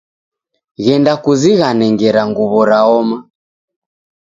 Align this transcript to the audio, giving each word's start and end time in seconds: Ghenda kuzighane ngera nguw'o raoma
Ghenda 0.83 1.13
kuzighane 1.23 1.85
ngera 1.93 2.21
nguw'o 2.29 2.61
raoma 2.69 3.17